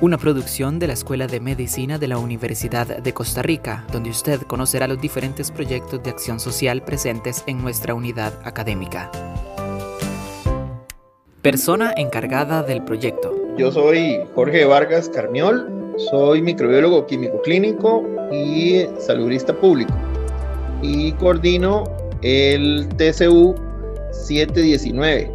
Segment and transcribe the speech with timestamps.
[0.00, 4.40] una producción de la Escuela de Medicina de la Universidad de Costa Rica, donde usted
[4.42, 9.10] conocerá los diferentes proyectos de acción social presentes en nuestra unidad académica.
[11.42, 13.34] Persona encargada del proyecto.
[13.58, 19.92] Yo soy Jorge Vargas Carmiol, soy microbiólogo químico clínico y saludista público
[20.80, 21.84] y coordino
[22.22, 23.54] el TCU
[24.12, 25.30] 719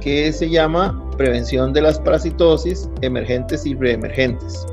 [0.00, 4.66] que se llama Prevención de las Parasitosis Emergentes y Reemergentes.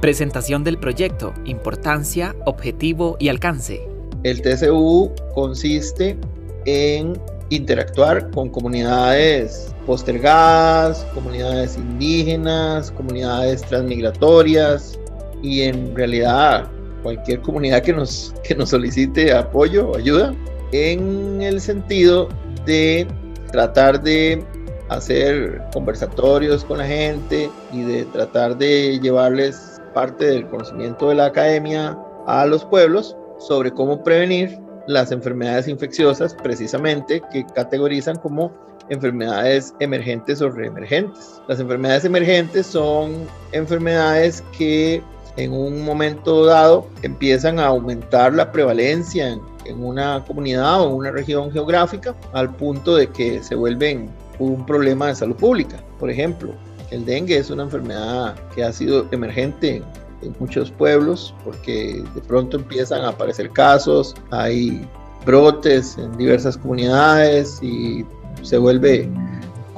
[0.00, 3.80] Presentación del proyecto, importancia, objetivo y alcance.
[4.22, 6.16] El TCU consiste
[6.66, 7.20] en
[7.50, 14.98] interactuar con comunidades postergadas, comunidades indígenas, comunidades transmigratorias
[15.42, 16.68] y en realidad
[17.02, 20.34] cualquier comunidad que nos, que nos solicite apoyo o ayuda
[20.72, 22.28] en el sentido
[22.66, 23.06] de
[23.50, 24.44] tratar de
[24.88, 31.26] hacer conversatorios con la gente y de tratar de llevarles parte del conocimiento de la
[31.26, 38.52] academia a los pueblos sobre cómo prevenir las enfermedades infecciosas precisamente que categorizan como
[38.88, 41.40] enfermedades emergentes o reemergentes.
[41.46, 45.02] Las enfermedades emergentes son enfermedades que
[45.36, 51.10] en un momento dado empiezan a aumentar la prevalencia en, una comunidad o en una
[51.10, 55.82] región geográfica al punto de que se vuelven un problema de salud pública.
[55.98, 56.52] Por ejemplo,
[56.90, 59.82] el dengue es una enfermedad que ha sido emergente
[60.22, 64.86] en muchos pueblos porque de pronto empiezan a aparecer casos, hay
[65.24, 68.04] brotes en diversas comunidades y
[68.42, 69.08] se vuelve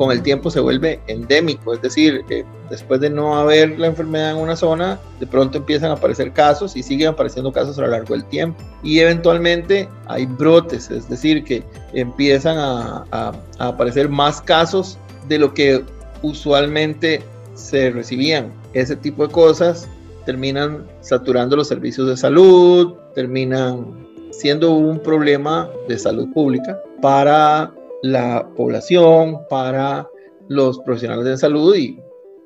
[0.00, 4.30] con el tiempo se vuelve endémico, es decir, eh, después de no haber la enfermedad
[4.30, 7.88] en una zona, de pronto empiezan a aparecer casos y siguen apareciendo casos a lo
[7.88, 8.58] largo del tiempo.
[8.82, 11.62] Y eventualmente hay brotes, es decir, que
[11.92, 14.96] empiezan a, a aparecer más casos
[15.28, 15.84] de lo que
[16.22, 18.50] usualmente se recibían.
[18.72, 19.86] Ese tipo de cosas
[20.24, 23.84] terminan saturando los servicios de salud, terminan
[24.30, 27.70] siendo un problema de salud pública para
[28.02, 30.08] la población, para
[30.48, 31.98] los profesionales de salud y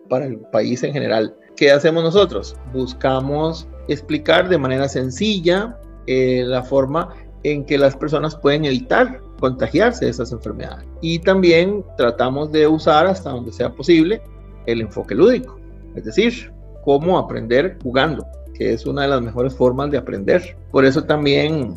[0.09, 1.34] para el país en general.
[1.56, 2.56] ¿Qué hacemos nosotros?
[2.72, 7.14] Buscamos explicar de manera sencilla eh, la forma
[7.44, 10.87] en que las personas pueden evitar contagiarse de esas enfermedades.
[11.00, 14.22] Y también tratamos de usar hasta donde sea posible
[14.66, 15.59] el enfoque lúdico,
[15.94, 16.53] es decir,
[16.84, 20.56] cómo aprender jugando, que es una de las mejores formas de aprender.
[20.70, 21.75] Por eso también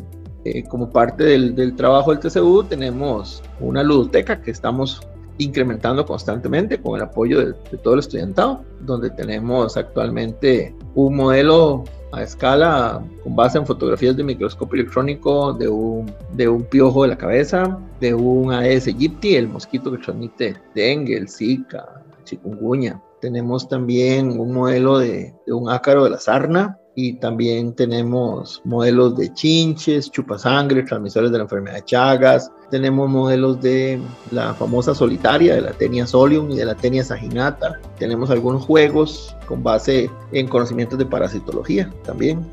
[0.50, 5.00] eh, como parte del, trabajo del TCU tenemos una ludoteca que estamos
[5.38, 12.22] incrementando constantemente con el apoyo de, todo el estudiantado, donde tenemos actualmente un modelo a
[12.22, 16.12] escala con base en fotografías de microscopio electrónico de un,
[16.70, 22.02] piojo de la cabeza, de un Aedes aegypti, el mosquito que transmite dengue, el zika,
[22.24, 23.00] chikungunya.
[23.20, 29.16] Tenemos también un modelo de, de un ácaro de la sarna, y también tenemos modelos
[29.16, 34.00] de chinches, chupasangre, transmisores de la enfermedad de Chagas, tenemos modelos de
[34.32, 39.36] la famosa solitaria, de la tenia solium y de la tenia saginata, tenemos algunos juegos
[39.46, 42.44] con base en conocimientos de parasitología también.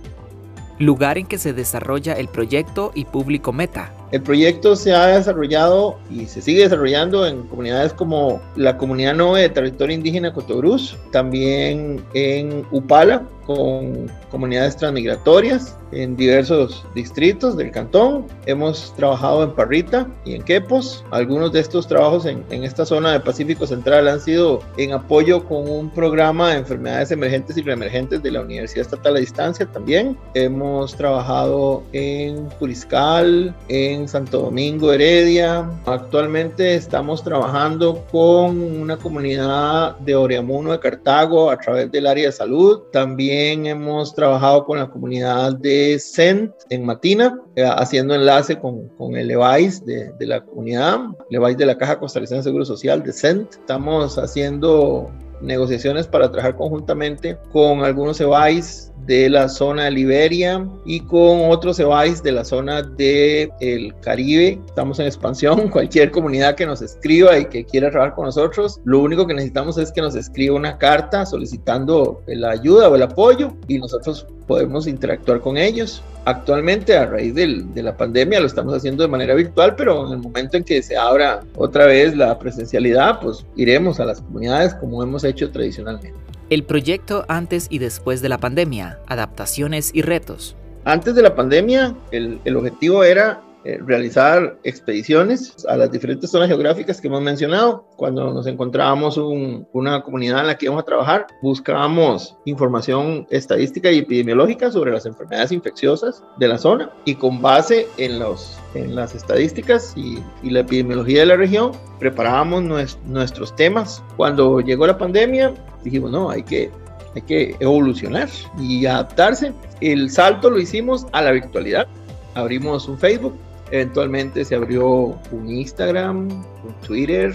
[0.77, 3.91] Lugar en que se desarrolla el proyecto y público meta.
[4.11, 9.41] El proyecto se ha desarrollado y se sigue desarrollando en comunidades como la comunidad NOVE
[9.41, 18.25] de territorio indígena Cotobruz, también en Upala, con comunidades transmigratorias en diversos distritos del cantón.
[18.45, 21.05] Hemos trabajado en Parrita y en Quepos.
[21.11, 25.45] Algunos de estos trabajos en, en, esta zona del Pacífico Central han sido en apoyo
[25.45, 30.17] con un programa de enfermedades emergentes y reemergentes de la Universidad Estatal a Distancia también.
[30.33, 35.69] Hemos trabajado en Puriscal, en Santo Domingo, Heredia.
[35.85, 42.31] Actualmente estamos trabajando con una comunidad de Oriamuno de Cartago a través del área de
[42.31, 42.81] salud.
[42.91, 49.15] También hemos trabajado con la comunidad de CENT en Matina, eh, haciendo enlace con, con
[49.15, 53.01] el EVAIS de, de, la comunidad, el EVAIS de la Caja Costarricense de Seguro Social
[53.01, 53.53] de CENT.
[53.53, 55.09] Estamos haciendo
[55.41, 61.79] negociaciones para trabajar conjuntamente con algunos EVAIS de la zona de Liberia y con otros
[61.79, 64.59] EVAIS de la zona del el Caribe.
[64.65, 65.69] Estamos en expansión.
[65.69, 69.77] Cualquier comunidad que nos escriba y que quiera trabajar con nosotros, lo único que necesitamos
[69.77, 74.87] es que nos escriba una carta solicitando la ayuda o el apoyo y nosotros podemos
[74.87, 76.01] interactuar con ellos.
[76.25, 80.13] Actualmente, a raíz del, de la pandemia, lo estamos haciendo de manera virtual, pero en
[80.13, 84.73] el momento en que se abra otra vez la presencialidad, pues iremos a las comunidades
[84.75, 86.13] como hemos hecho tradicionalmente.
[86.49, 90.55] El proyecto antes y después de la pandemia, adaptaciones y retos.
[90.83, 96.49] Antes de la pandemia, el, el objetivo era eh, realizar expediciones a las diferentes zonas
[96.49, 97.87] geográficas que hemos mencionado.
[97.95, 103.97] Cuando nos encontrábamos una comunidad en la que íbamos a trabajar, buscábamos información estadística y
[103.97, 109.15] epidemiológica sobre las enfermedades infecciosas de la zona y con base en, los, en las
[109.15, 114.03] estadísticas y, la epidemiología de la región, preparábamos nuestros temas.
[114.15, 115.51] Cuando llegó la pandemia,
[115.83, 116.69] dijimos, no, hay que
[117.15, 118.29] hay que evolucionar
[118.59, 119.53] y adaptarse.
[119.81, 121.87] El salto lo hicimos a la virtualidad.
[122.35, 123.33] Abrimos un Facebook,
[123.75, 127.33] eventualmente se abrió un Instagram, un Twitter.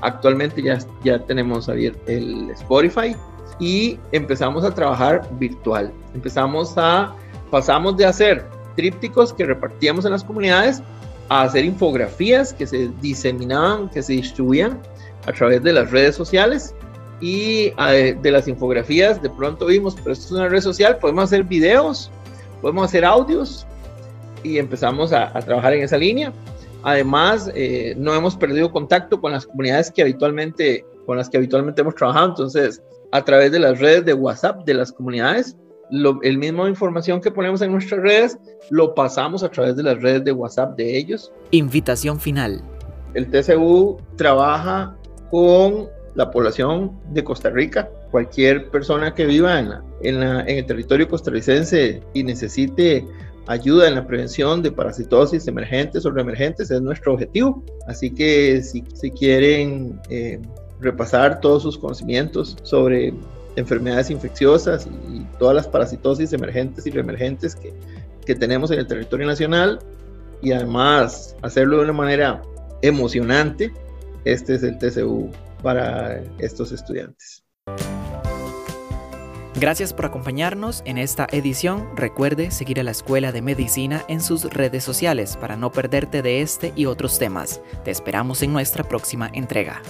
[0.00, 3.16] Actualmente ya, ya tenemos abierto el Spotify
[3.58, 5.92] y empezamos a trabajar virtual.
[6.14, 7.14] Empezamos a,
[7.50, 8.44] pasamos de hacer
[8.76, 10.82] trípticos que repartíamos en las comunidades
[11.28, 14.80] a hacer infografías que se diseminaban, que se distribuían
[15.26, 16.74] a través de las redes sociales
[17.20, 21.44] y de las infografías de pronto vimos, pero esto es una red social, podemos hacer
[21.44, 22.10] videos,
[22.60, 23.66] podemos hacer audios
[24.44, 26.32] y empezamos a, trabajar en esa línea.
[26.84, 31.80] Además, eh, no hemos perdido contacto con las comunidades que habitualmente, con las que habitualmente
[31.80, 35.56] hemos trabajado, entonces a través de las redes de WhatsApp de las comunidades,
[35.90, 38.38] lo, el mismo información que ponemos en nuestras redes,
[38.70, 41.32] lo pasamos a través de las redes de WhatsApp de ellos.
[41.50, 42.62] Invitación final.
[43.14, 44.96] El TCU trabaja
[45.30, 52.02] con la población de Costa Rica, cualquier persona que viva en, en, el territorio costarricense
[52.14, 53.04] y necesite
[53.46, 57.62] ayuda en la prevención de parasitosis emergentes o reemergentes es nuestro objetivo.
[57.86, 60.40] Así que si, si quieren eh,
[60.80, 63.14] repasar todos sus conocimientos sobre
[63.56, 67.72] enfermedades infecciosas y, todas las parasitosis emergentes y reemergentes que,
[68.24, 69.78] que tenemos en el territorio nacional
[70.42, 72.42] y además hacerlo de una manera
[72.82, 73.72] emocionante,
[74.24, 75.30] este es el TCU
[75.62, 77.44] para estos estudiantes.
[79.64, 81.88] Gracias por acompañarnos en esta edición.
[81.96, 86.42] Recuerde seguir a la Escuela de Medicina en sus redes sociales para no perderte de
[86.42, 87.62] este y otros temas.
[87.82, 89.80] Te esperamos en nuestra próxima entrega.